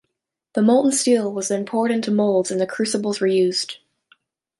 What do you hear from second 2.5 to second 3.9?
the crucibles reused.